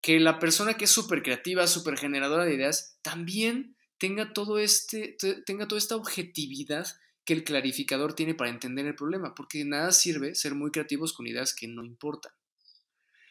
Que 0.06 0.20
la 0.20 0.38
persona 0.38 0.74
que 0.74 0.84
es 0.84 0.90
súper 0.92 1.20
creativa, 1.20 1.66
súper 1.66 1.98
generadora 1.98 2.44
de 2.44 2.54
ideas, 2.54 2.96
también 3.02 3.76
tenga, 3.98 4.32
todo 4.32 4.60
este, 4.60 5.16
tenga 5.44 5.66
toda 5.66 5.80
esta 5.80 5.96
objetividad 5.96 6.86
que 7.24 7.34
el 7.34 7.42
clarificador 7.42 8.14
tiene 8.14 8.32
para 8.32 8.50
entender 8.50 8.86
el 8.86 8.94
problema, 8.94 9.34
porque 9.34 9.64
nada 9.64 9.90
sirve 9.90 10.36
ser 10.36 10.54
muy 10.54 10.70
creativos 10.70 11.12
con 11.12 11.26
ideas 11.26 11.56
que 11.56 11.66
no 11.66 11.84
importan. 11.84 12.30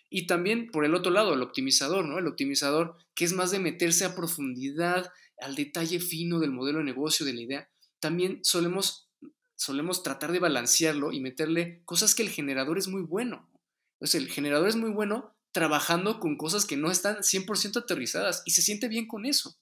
Y 0.09 0.27
también 0.27 0.69
por 0.69 0.83
el 0.83 0.95
otro 0.95 1.13
lado, 1.13 1.33
el 1.33 1.43
optimizador, 1.43 2.03
¿no? 2.03 2.19
El 2.19 2.27
optimizador 2.27 2.97
que 3.13 3.23
es 3.23 3.31
más 3.31 3.51
de 3.51 3.59
meterse 3.59 4.03
a 4.03 4.13
profundidad, 4.13 5.13
al 5.39 5.55
detalle 5.55 6.01
fino 6.01 6.41
del 6.41 6.51
modelo 6.51 6.79
de 6.79 6.83
negocio, 6.83 7.25
de 7.25 7.35
la 7.35 7.41
idea. 7.41 7.69
También 8.01 8.41
solemos, 8.43 9.07
solemos 9.55 10.03
tratar 10.03 10.33
de 10.33 10.39
balancearlo 10.39 11.13
y 11.13 11.21
meterle 11.21 11.83
cosas 11.85 12.15
que 12.15 12.23
el 12.23 12.31
generador 12.31 12.77
es 12.77 12.89
muy 12.89 13.03
bueno. 13.03 13.49
Entonces, 13.93 14.21
el 14.21 14.29
generador 14.29 14.67
es 14.67 14.75
muy 14.75 14.89
bueno 14.89 15.35
trabajando 15.55 16.19
con 16.19 16.35
cosas 16.35 16.65
que 16.65 16.75
no 16.75 16.91
están 16.91 17.23
100% 17.23 17.77
aterrizadas 17.77 18.43
y 18.45 18.51
se 18.51 18.61
siente 18.61 18.89
bien 18.89 19.07
con 19.07 19.25
eso. 19.25 19.57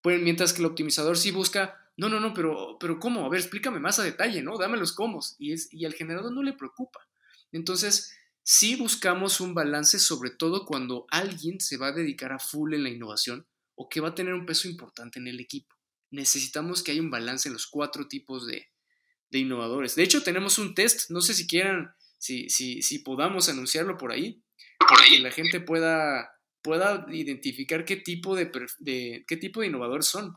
Pues 0.00 0.20
mientras 0.20 0.52
que 0.52 0.58
el 0.58 0.66
optimizador 0.66 1.16
sí 1.16 1.30
busca 1.30 1.78
no, 1.96 2.08
no, 2.08 2.18
no, 2.18 2.34
pero, 2.34 2.76
pero 2.80 2.98
¿cómo? 2.98 3.24
A 3.24 3.28
ver, 3.28 3.38
explícame 3.38 3.78
más 3.78 4.00
a 4.00 4.02
detalle, 4.02 4.42
¿no? 4.42 4.58
Dame 4.58 4.78
los 4.78 4.92
cómo. 4.92 5.20
Y, 5.38 5.54
y 5.70 5.84
al 5.84 5.94
generador 5.94 6.32
no 6.32 6.42
le 6.42 6.54
preocupa. 6.54 7.06
Entonces, 7.52 8.12
sí 8.42 8.74
buscamos 8.74 9.40
un 9.40 9.54
balance, 9.54 10.00
sobre 10.00 10.30
todo 10.30 10.66
cuando 10.66 11.06
alguien 11.08 11.60
se 11.60 11.76
va 11.76 11.88
a 11.88 11.92
dedicar 11.92 12.32
a 12.32 12.40
full 12.40 12.74
en 12.74 12.82
la 12.82 12.90
innovación 12.90 13.46
o 13.76 13.88
que 13.88 14.00
va 14.00 14.08
a 14.08 14.14
tener 14.16 14.34
un 14.34 14.44
peso 14.44 14.66
importante 14.66 15.20
en 15.20 15.28
el 15.28 15.38
equipo. 15.38 15.76
Necesitamos 16.10 16.82
que 16.82 16.90
haya 16.90 17.00
un 17.00 17.12
balance 17.12 17.48
en 17.48 17.52
los 17.52 17.68
cuatro 17.68 18.08
tipos 18.08 18.44
de, 18.44 18.66
de 19.30 19.38
innovadores. 19.38 19.94
De 19.94 20.02
hecho, 20.02 20.24
tenemos 20.24 20.58
un 20.58 20.74
test, 20.74 21.10
no 21.10 21.20
sé 21.20 21.32
si 21.34 21.46
quieran, 21.46 21.94
si, 22.18 22.48
si, 22.50 22.82
si 22.82 22.98
podamos 22.98 23.48
anunciarlo 23.48 23.96
por 23.96 24.10
ahí, 24.10 24.42
por 24.78 25.00
ahí. 25.00 25.16
que 25.16 25.22
la 25.22 25.30
gente 25.30 25.60
pueda, 25.60 26.30
pueda 26.62 27.06
identificar 27.10 27.84
qué 27.84 27.96
tipo 27.96 28.34
de, 28.36 28.50
de, 28.78 29.24
qué 29.26 29.36
tipo 29.36 29.60
de 29.60 29.68
innovadores 29.68 30.06
son. 30.06 30.36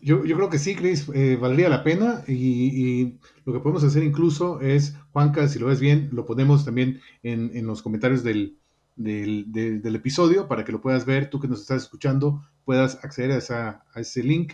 Yo, 0.00 0.24
yo 0.24 0.36
creo 0.36 0.50
que 0.50 0.58
sí, 0.58 0.74
Chris, 0.74 1.08
eh, 1.14 1.36
valdría 1.40 1.70
la 1.70 1.82
pena 1.82 2.24
y, 2.28 3.18
lo 3.46 3.54
que 3.54 3.60
podemos 3.60 3.84
hacer 3.84 4.02
incluso 4.02 4.60
es, 4.60 4.94
Juanca, 5.12 5.48
si 5.48 5.58
lo 5.58 5.66
ves 5.66 5.80
bien, 5.80 6.10
lo 6.12 6.26
ponemos 6.26 6.64
también 6.64 7.00
en, 7.22 7.50
en 7.54 7.66
los 7.66 7.80
comentarios 7.80 8.22
del, 8.22 8.58
del, 8.96 9.50
del, 9.50 9.94
episodio 9.96 10.46
para 10.46 10.64
que 10.64 10.72
lo 10.72 10.80
puedas 10.80 11.06
ver, 11.06 11.30
tú 11.30 11.40
que 11.40 11.48
nos 11.48 11.60
estás 11.60 11.84
escuchando, 11.84 12.46
puedas 12.64 13.02
acceder 13.02 13.32
a, 13.32 13.38
esa, 13.38 13.84
a 13.94 14.00
ese 14.00 14.22
link, 14.22 14.52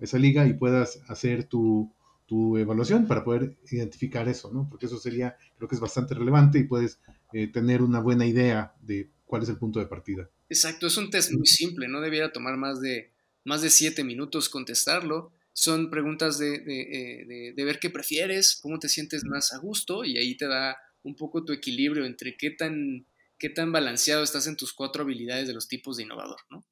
a 0.00 0.04
esa 0.04 0.18
liga 0.18 0.46
y 0.46 0.54
puedas 0.54 1.02
hacer 1.08 1.44
tu, 1.44 1.92
tu, 2.32 2.56
evaluación 2.56 3.06
para 3.06 3.24
poder 3.24 3.56
identificar 3.70 4.28
eso, 4.28 4.50
¿no? 4.52 4.66
Porque 4.70 4.86
eso 4.86 4.98
sería, 4.98 5.36
creo 5.56 5.68
que 5.68 5.74
es 5.74 5.80
bastante 5.80 6.14
relevante 6.14 6.58
y 6.58 6.64
puedes 6.64 6.98
eh, 7.32 7.48
tener 7.48 7.82
una 7.82 8.00
buena 8.00 8.26
idea 8.26 8.74
de 8.80 9.10
cuál 9.26 9.42
es 9.42 9.48
el 9.48 9.58
punto 9.58 9.80
de 9.80 9.86
partida. 9.86 10.30
Exacto, 10.48 10.86
es 10.86 10.96
un 10.96 11.10
test 11.10 11.32
muy 11.32 11.46
simple, 11.46 11.88
no 11.88 12.00
debiera 12.00 12.32
tomar 12.32 12.56
más 12.56 12.80
de 12.80 13.12
más 13.44 13.60
de 13.60 13.70
siete 13.70 14.04
minutos 14.04 14.48
contestarlo. 14.48 15.32
Son 15.52 15.90
preguntas 15.90 16.38
de, 16.38 16.60
de, 16.60 17.52
de, 17.54 17.64
ver 17.64 17.78
qué 17.78 17.90
prefieres, 17.90 18.58
cómo 18.62 18.78
te 18.78 18.88
sientes 18.88 19.24
más 19.24 19.52
a 19.52 19.58
gusto 19.58 20.04
y 20.04 20.16
ahí 20.16 20.36
te 20.36 20.46
da 20.46 20.76
un 21.02 21.14
poco 21.14 21.44
tu 21.44 21.52
equilibrio 21.52 22.06
entre 22.06 22.36
qué 22.36 22.50
tan, 22.50 23.06
qué 23.38 23.50
tan 23.50 23.72
balanceado 23.72 24.22
estás 24.22 24.46
en 24.46 24.56
tus 24.56 24.72
cuatro 24.72 25.02
habilidades 25.02 25.48
de 25.48 25.54
los 25.54 25.68
tipos 25.68 25.96
de 25.96 26.04
innovador, 26.04 26.38
¿no? 26.50 26.64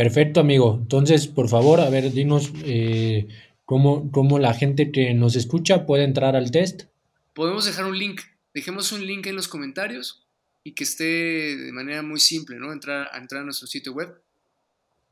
Perfecto, 0.00 0.40
amigo. 0.40 0.78
Entonces, 0.80 1.26
por 1.26 1.50
favor, 1.50 1.78
a 1.78 1.90
ver, 1.90 2.10
dinos 2.10 2.50
eh, 2.64 3.28
cómo, 3.66 4.10
cómo 4.10 4.38
la 4.38 4.54
gente 4.54 4.92
que 4.92 5.12
nos 5.12 5.36
escucha 5.36 5.84
puede 5.84 6.04
entrar 6.04 6.36
al 6.36 6.50
test. 6.50 6.84
Podemos 7.34 7.66
dejar 7.66 7.84
un 7.84 7.98
link. 7.98 8.22
Dejemos 8.54 8.92
un 8.92 9.06
link 9.06 9.26
en 9.26 9.36
los 9.36 9.46
comentarios 9.46 10.26
y 10.64 10.72
que 10.72 10.84
esté 10.84 11.04
de 11.04 11.70
manera 11.72 12.00
muy 12.00 12.18
simple, 12.18 12.56
¿no? 12.56 12.72
Entrar, 12.72 13.10
a 13.12 13.18
entrar 13.18 13.42
a 13.42 13.44
nuestro 13.44 13.66
sitio 13.66 13.92
web. 13.92 14.08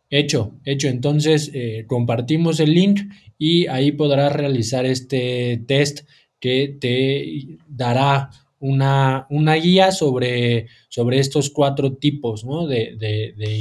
Hecho, 0.08 0.54
hecho. 0.64 0.88
Entonces 0.88 1.50
eh, 1.52 1.84
compartimos 1.86 2.58
el 2.58 2.72
link 2.72 3.12
y 3.36 3.66
ahí 3.66 3.92
podrás 3.92 4.32
realizar 4.32 4.86
este 4.86 5.62
test 5.68 6.08
que 6.40 6.78
te 6.80 7.58
dará 7.68 8.30
una, 8.58 9.26
una 9.28 9.52
guía 9.56 9.92
sobre, 9.92 10.68
sobre, 10.88 11.18
estos 11.18 11.50
cuatro 11.50 11.92
tipos 11.98 12.46
¿no? 12.46 12.66
de, 12.66 12.96
de, 12.96 13.34
de, 13.36 13.58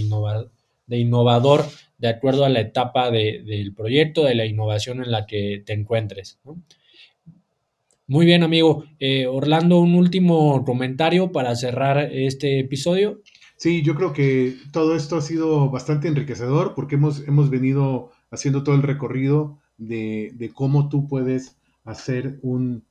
de, 0.88 0.98
innovador 0.98 1.66
de 1.98 2.10
acuerdo 2.10 2.46
a 2.46 2.50
la 2.50 2.62
etapa 2.62 3.12
del 3.12 3.74
proyecto, 3.76 4.24
de 4.24 4.36
la 4.36 4.46
innovación 4.46 5.04
en 5.04 5.12
la 5.12 5.26
que 5.26 5.64
te 5.66 5.74
encuentres. 5.74 6.40
Muy 8.08 8.26
bien, 8.26 8.44
amigo. 8.44 8.86
Eh, 9.00 9.28
Orlando, 9.28 9.80
un 9.80 9.96
último 9.96 10.64
comentario 10.64 11.32
para 11.32 11.56
cerrar 11.56 11.98
este 12.12 12.60
episodio. 12.60 13.22
Sí, 13.58 13.82
yo 13.82 13.96
creo 13.96 14.14
que 14.14 14.56
todo 14.72 14.96
esto 14.96 15.18
ha 15.18 15.22
sido 15.22 15.70
bastante 15.70 16.08
enriquecedor 16.08 16.74
porque 16.76 16.96
hemos, 16.96 17.28
hemos 17.28 17.50
venido 17.50 18.12
haciendo 18.32 18.64
todo 18.64 18.76
el 18.76 18.84
recorrido 18.84 19.58
de, 19.78 20.32
de 20.36 20.50
cómo 20.54 20.90
tú 20.90 21.08
puedes 21.08 21.58
hacer 21.84 22.40
un 22.44 22.86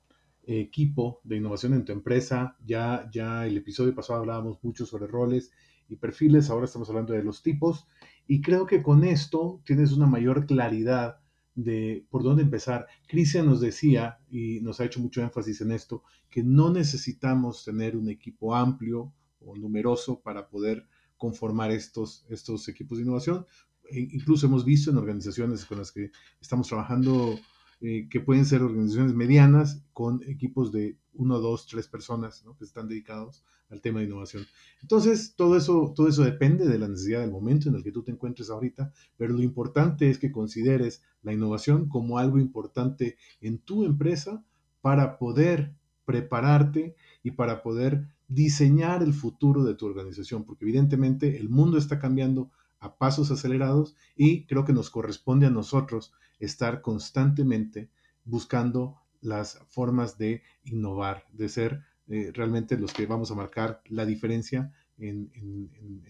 equipo 0.47 1.21
de 1.25 1.37
innovación 1.37 1.75
en 1.75 1.85
tu 1.85 1.93
empresa. 1.93 2.57
Ya, 2.67 3.09
ya 3.13 3.47
el 3.47 3.57
episodio 3.57 3.95
pasado 3.95 4.21
hablábamos 4.21 4.59
mucho 4.63 4.87
sobre 4.87 5.07
roles 5.07 5.51
y 5.89 5.97
perfiles, 5.97 6.51
ahora 6.51 6.67
estamos 6.67 6.89
hablando 6.89 7.13
de 7.13 7.23
los 7.23 7.43
tipos 7.43 7.87
y 8.27 8.41
creo 8.41 8.67
que 8.67 8.83
con 8.83 9.05
esto 9.05 9.61
tienes 9.65 9.93
una 9.93 10.07
mayor 10.07 10.47
claridad 10.47 11.21
de 11.55 12.07
por 12.11 12.23
dónde 12.23 12.43
empezar. 12.43 12.87
Cristian 13.09 13.47
nos 13.47 13.61
decía, 13.61 14.19
y 14.29 14.61
nos 14.61 14.81
ha 14.81 14.85
hecho 14.85 15.01
mucho 15.01 15.23
énfasis 15.23 15.61
en 15.63 15.73
esto, 15.73 16.03
que 16.29 16.43
no 16.43 16.71
necesitamos 16.71 17.65
tener 17.65 17.97
un 17.97 18.09
equipo 18.09 18.55
amplio 18.55 19.13
o 19.41 19.57
numeroso 19.57 20.21
para 20.21 20.49
poder 20.49 20.87
conformar 21.17 21.71
estos, 21.71 22.27
estos 22.29 22.69
equipos 22.69 22.99
de 22.99 23.05
innovación. 23.05 23.47
E 23.91 24.01
incluso 24.01 24.47
hemos 24.47 24.65
visto 24.65 24.91
en 24.91 24.99
organizaciones 24.99 25.65
con 25.65 25.79
las 25.79 25.93
que 25.93 26.11
estamos 26.41 26.69
trabajando 26.69 27.39
eh, 27.81 28.09
que 28.09 28.21
pueden 28.21 28.47
ser 28.47 28.63
organizaciones 28.63 29.15
medianas 29.15 29.83
con 29.93 30.23
equipos 30.27 30.73
de 30.73 30.97
uno, 31.13 31.41
dos, 31.41 31.67
tres 31.67 31.89
personas 31.89 32.45
que 32.59 32.65
están 32.65 32.89
dedicados 32.89 33.45
al 33.69 33.81
tema 33.81 34.01
de 34.01 34.07
innovación. 34.07 34.47
Entonces, 34.81 35.35
todo 35.37 35.57
eso, 35.57 35.93
todo 35.95 36.09
eso 36.09 36.23
depende 36.23 36.67
de 36.67 36.79
la 36.79 36.89
necesidad 36.89 37.21
del 37.21 37.31
momento 37.31 37.69
en 37.69 37.75
el 37.75 37.83
que 37.83 37.93
tú 37.93 38.03
te 38.03 38.13
encuentres 38.13 38.51
ahorita, 38.51 38.93
pero 39.17 39.35
lo 39.35 39.43
importante 39.43 40.09
es 40.09 40.19
que 40.19 40.33
consideres 40.33 41.03
la 41.23 41.33
innovación 41.33 41.89
como 41.89 42.19
algo 42.19 42.39
importante 42.39 43.17
en 43.41 43.59
tu 43.59 43.85
empresa 43.85 44.45
para 44.81 45.19
poder 45.19 45.75
prepararte 46.05 46.95
y 47.23 47.33
para 47.33 47.63
poder 47.63 48.07
diseñar 48.29 49.03
el 49.03 49.13
futuro 49.13 49.65
de 49.65 49.75
tu 49.75 49.87
organización, 49.87 50.45
porque 50.45 50.65
evidentemente 50.65 51.39
el 51.39 51.49
mundo 51.49 51.79
está 51.79 51.99
cambiando 51.99 52.51
a 52.79 52.97
pasos 52.97 53.31
acelerados 53.31 53.97
y 54.17 54.47
creo 54.47 54.65
que 54.65 54.73
nos 54.73 54.91
corresponde 54.91 55.47
a 55.47 55.51
nosotros 55.51 56.13
estar 56.39 56.83
constantemente 56.83 57.91
buscando 58.25 59.01
las 59.21 59.59
formas 59.69 60.19
de 60.19 60.43
innovar, 60.65 61.25
de 61.33 61.49
ser 61.49 61.83
eh, 62.09 62.31
realmente 62.33 62.77
los 62.77 62.93
que 62.93 63.07
vamos 63.07 63.31
a 63.31 63.35
marcar 63.35 63.83
la 63.87 64.07
diferencia 64.07 64.73
en, 64.99 65.31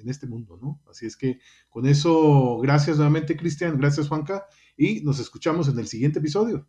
este 0.06 0.26
mundo, 0.26 0.58
¿no? 0.62 0.80
Así 0.88 1.06
es 1.06 1.16
que 1.16 1.40
con 1.68 1.86
eso, 1.86 2.58
gracias 2.58 2.96
nuevamente, 2.96 3.36
Cristian, 3.36 3.76
gracias, 3.78 4.08
Juanca, 4.08 4.46
y 4.76 5.00
nos 5.00 5.18
escuchamos 5.18 5.68
en 5.68 5.78
el 5.78 5.88
siguiente 5.88 6.20
episodio. 6.20 6.66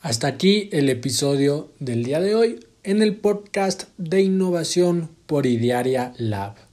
Hasta 0.00 0.28
aquí 0.28 0.68
el 0.70 0.90
episodio 0.90 1.72
del 1.80 2.04
día 2.04 2.20
de 2.20 2.34
hoy 2.34 2.60
en 2.82 3.02
el 3.02 3.16
podcast 3.16 3.88
de 3.96 4.20
innovación 4.20 5.10
por 5.26 5.46
Idearia 5.46 6.12
Lab. 6.18 6.63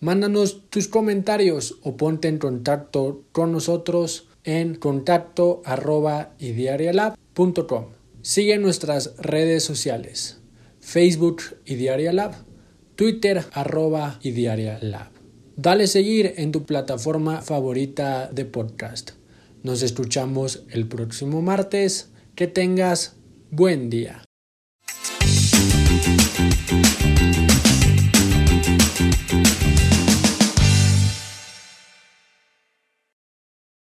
Mándanos 0.00 0.70
tus 0.70 0.86
comentarios 0.86 1.80
o 1.82 1.96
ponte 1.96 2.28
en 2.28 2.38
contacto 2.38 3.24
con 3.32 3.50
nosotros 3.50 4.28
en 4.44 4.76
contacto 4.76 5.60
arroba. 5.64 6.34
Sigue 8.22 8.58
nuestras 8.58 9.16
redes 9.16 9.64
sociales, 9.64 10.40
Facebook 10.80 11.42
Idearia 11.66 12.30
Twitter 12.94 13.44
arroba 13.52 14.18
Idearia 14.22 14.78
Dale 15.56 15.88
seguir 15.88 16.34
en 16.36 16.52
tu 16.52 16.64
plataforma 16.64 17.42
favorita 17.42 18.30
de 18.32 18.44
podcast. 18.44 19.10
Nos 19.64 19.82
escuchamos 19.82 20.62
el 20.70 20.86
próximo 20.86 21.42
martes. 21.42 22.10
Que 22.36 22.46
tengas 22.46 23.16
buen 23.50 23.90
día. 23.90 24.22